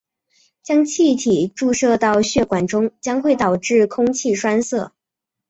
[0.63, 4.91] 将气体注射到血管中将会导致空气栓塞。